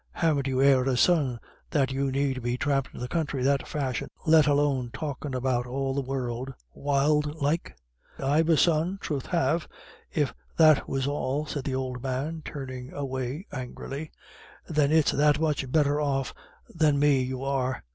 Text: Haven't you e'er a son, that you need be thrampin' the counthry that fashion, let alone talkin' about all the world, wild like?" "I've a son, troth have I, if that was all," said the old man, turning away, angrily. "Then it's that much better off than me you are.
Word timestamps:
Haven't 0.13 0.47
you 0.47 0.63
e'er 0.63 0.83
a 0.85 0.97
son, 0.97 1.39
that 1.69 1.91
you 1.91 2.11
need 2.11 2.41
be 2.41 2.57
thrampin' 2.57 2.99
the 2.99 3.07
counthry 3.07 3.43
that 3.43 3.67
fashion, 3.67 4.09
let 4.25 4.47
alone 4.47 4.89
talkin' 4.91 5.35
about 5.35 5.67
all 5.67 5.93
the 5.93 6.01
world, 6.01 6.51
wild 6.73 7.35
like?" 7.39 7.75
"I've 8.17 8.49
a 8.49 8.57
son, 8.57 8.97
troth 8.99 9.27
have 9.27 9.67
I, 10.15 10.19
if 10.21 10.33
that 10.57 10.89
was 10.89 11.05
all," 11.05 11.45
said 11.45 11.65
the 11.65 11.75
old 11.75 12.01
man, 12.01 12.41
turning 12.43 12.91
away, 12.91 13.45
angrily. 13.51 14.09
"Then 14.67 14.91
it's 14.91 15.11
that 15.11 15.39
much 15.39 15.71
better 15.71 16.01
off 16.01 16.33
than 16.67 16.97
me 16.97 17.21
you 17.21 17.43
are. 17.43 17.83